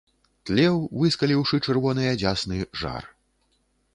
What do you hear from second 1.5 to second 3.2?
чырвоныя дзясны, жар.